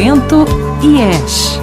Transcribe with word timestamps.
Momento 0.00 0.46
IES, 0.82 1.60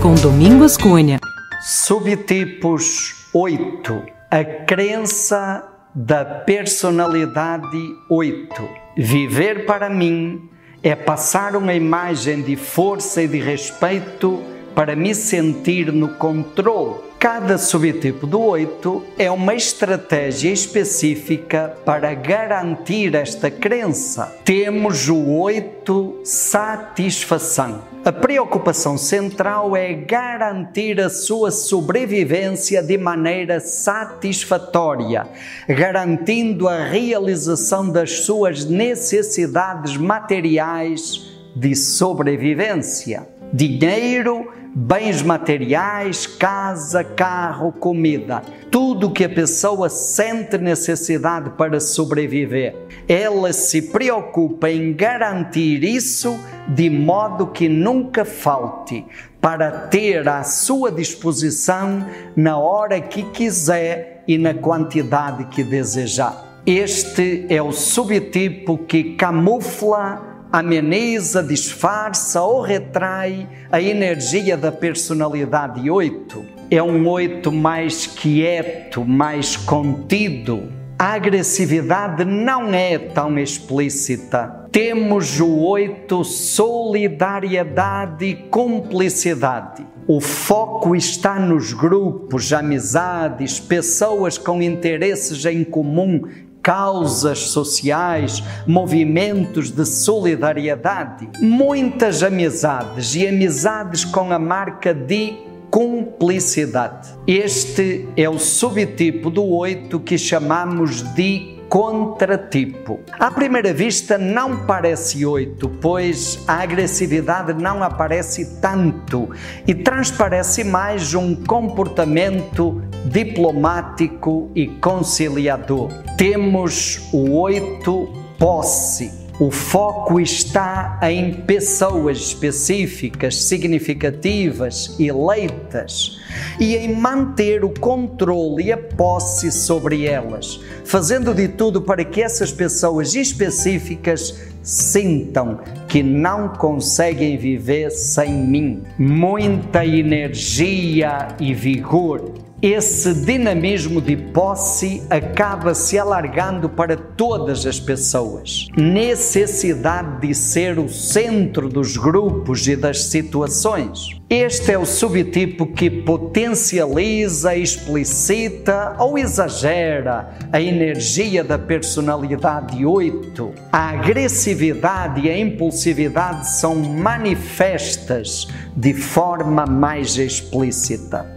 com 0.00 0.14
Domingos 0.14 0.76
Cunha. 0.76 1.18
Subtipos 1.60 3.28
8. 3.34 4.00
A 4.30 4.44
crença 4.44 5.68
da 5.92 6.24
personalidade 6.24 7.76
8. 8.08 8.68
Viver 8.96 9.66
para 9.66 9.90
mim 9.90 10.48
é 10.84 10.94
passar 10.94 11.56
uma 11.56 11.74
imagem 11.74 12.42
de 12.42 12.54
força 12.54 13.24
e 13.24 13.26
de 13.26 13.40
respeito 13.40 14.40
para 14.72 14.94
me 14.94 15.12
sentir 15.12 15.92
no 15.92 16.10
controle 16.10 17.00
Cada 17.24 17.56
subtipo 17.56 18.26
do 18.26 18.38
8 18.38 19.02
é 19.16 19.30
uma 19.30 19.54
estratégia 19.54 20.52
específica 20.52 21.74
para 21.82 22.12
garantir 22.12 23.14
esta 23.14 23.50
crença. 23.50 24.26
Temos 24.44 25.08
o 25.08 25.30
8 25.30 26.20
satisfação. 26.22 27.82
A 28.04 28.12
preocupação 28.12 28.98
central 28.98 29.74
é 29.74 29.94
garantir 29.94 31.00
a 31.00 31.08
sua 31.08 31.50
sobrevivência 31.50 32.82
de 32.82 32.98
maneira 32.98 33.58
satisfatória, 33.58 35.26
garantindo 35.66 36.68
a 36.68 36.84
realização 36.84 37.88
das 37.88 38.18
suas 38.18 38.66
necessidades 38.66 39.96
materiais 39.96 41.24
de 41.56 41.74
sobrevivência. 41.74 43.26
Dinheiro, 43.56 44.50
bens 44.74 45.22
materiais, 45.22 46.26
casa, 46.26 47.04
carro, 47.04 47.70
comida, 47.70 48.42
tudo 48.68 49.12
que 49.12 49.22
a 49.22 49.28
pessoa 49.28 49.88
sente 49.88 50.58
necessidade 50.58 51.50
para 51.50 51.78
sobreviver. 51.78 52.74
Ela 53.06 53.52
se 53.52 53.92
preocupa 53.92 54.68
em 54.68 54.92
garantir 54.92 55.84
isso 55.84 56.36
de 56.66 56.90
modo 56.90 57.46
que 57.46 57.68
nunca 57.68 58.24
falte, 58.24 59.06
para 59.40 59.70
ter 59.70 60.28
à 60.28 60.42
sua 60.42 60.90
disposição 60.90 62.04
na 62.34 62.58
hora 62.58 63.00
que 63.00 63.22
quiser 63.22 64.24
e 64.26 64.36
na 64.36 64.52
quantidade 64.52 65.44
que 65.44 65.62
desejar. 65.62 66.60
Este 66.66 67.46
é 67.48 67.62
o 67.62 67.70
subtipo 67.70 68.78
que 68.78 69.14
camufla 69.14 70.33
ameniza, 70.54 71.42
disfarça 71.42 72.40
ou 72.40 72.60
retrai 72.60 73.48
a 73.72 73.82
energia 73.82 74.56
da 74.56 74.70
personalidade 74.70 75.90
8. 75.90 76.44
É 76.70 76.80
um 76.80 77.08
8 77.08 77.50
mais 77.50 78.06
quieto, 78.06 79.04
mais 79.04 79.56
contido. 79.56 80.72
A 80.96 81.14
agressividade 81.14 82.24
não 82.24 82.72
é 82.72 82.96
tão 82.96 83.36
explícita. 83.36 84.68
Temos 84.70 85.40
o 85.40 85.58
8 85.58 86.22
solidariedade 86.22 88.24
e 88.24 88.36
cumplicidade. 88.36 89.84
O 90.06 90.20
foco 90.20 90.94
está 90.94 91.40
nos 91.40 91.72
grupos, 91.72 92.52
amizades, 92.52 93.58
pessoas 93.58 94.38
com 94.38 94.62
interesses 94.62 95.44
em 95.46 95.64
comum 95.64 96.22
causas 96.64 97.50
sociais, 97.50 98.42
movimentos 98.66 99.70
de 99.70 99.84
solidariedade, 99.84 101.28
muitas 101.38 102.22
amizades 102.22 103.14
e 103.14 103.28
amizades 103.28 104.02
com 104.02 104.32
a 104.32 104.38
marca 104.38 104.94
de 104.94 105.34
cumplicidade. 105.70 107.10
Este 107.26 108.08
é 108.16 108.30
o 108.30 108.38
subtipo 108.38 109.28
do 109.28 109.44
oito 109.44 110.00
que 110.00 110.16
chamamos 110.16 111.02
de 111.14 111.54
contratipo. 111.68 113.00
À 113.18 113.30
primeira 113.30 113.72
vista 113.74 114.16
não 114.16 114.64
parece 114.64 115.26
oito, 115.26 115.68
pois 115.68 116.42
a 116.46 116.62
agressividade 116.62 117.52
não 117.52 117.82
aparece 117.82 118.60
tanto 118.60 119.28
e 119.66 119.74
transparece 119.74 120.62
mais 120.62 121.14
um 121.14 121.34
comportamento 121.34 122.80
diplomático 123.04 124.50
e 124.54 124.66
conciliador. 124.66 125.90
Temos 126.16 127.08
o 127.12 127.38
oito 127.38 128.08
posse 128.38 129.24
o 129.40 129.50
foco 129.50 130.20
está 130.20 131.00
em 131.02 131.32
pessoas 131.32 132.18
específicas, 132.18 133.42
significativas, 133.42 134.94
eleitas 135.00 136.20
e 136.60 136.76
em 136.76 136.94
manter 136.94 137.64
o 137.64 137.70
controle 137.70 138.66
e 138.66 138.72
a 138.72 138.76
posse 138.76 139.50
sobre 139.50 140.06
elas, 140.06 140.60
fazendo 140.84 141.34
de 141.34 141.48
tudo 141.48 141.82
para 141.82 142.04
que 142.04 142.22
essas 142.22 142.52
pessoas 142.52 143.16
específicas 143.16 144.38
sintam 144.62 145.58
que 145.88 146.00
não 146.00 146.50
conseguem 146.50 147.36
viver 147.36 147.90
sem 147.90 148.32
mim. 148.32 148.84
Muita 148.96 149.84
energia 149.84 151.26
e 151.40 151.52
vigor 151.52 152.34
esse 152.66 153.12
dinamismo 153.12 154.00
de 154.00 154.16
posse 154.16 155.02
acaba 155.10 155.74
se 155.74 155.98
alargando 155.98 156.66
para 156.66 156.96
todas 156.96 157.66
as 157.66 157.78
pessoas. 157.78 158.68
Necessidade 158.74 160.26
de 160.26 160.34
ser 160.34 160.78
o 160.78 160.88
centro 160.88 161.68
dos 161.68 161.98
grupos 161.98 162.66
e 162.66 162.74
das 162.74 163.04
situações. 163.04 164.18
Este 164.30 164.72
é 164.72 164.78
o 164.78 164.86
subtipo 164.86 165.66
que 165.66 165.90
potencializa, 165.90 167.54
explicita 167.54 168.96
ou 168.98 169.18
exagera 169.18 170.30
a 170.50 170.58
energia 170.58 171.44
da 171.44 171.58
personalidade 171.58 172.86
8. 172.86 173.52
A 173.70 173.90
agressividade 173.90 175.20
e 175.20 175.30
a 175.30 175.38
impulsividade 175.38 176.50
são 176.50 176.76
manifestas 176.76 178.48
de 178.74 178.94
forma 178.94 179.66
mais 179.66 180.16
explícita. 180.16 181.33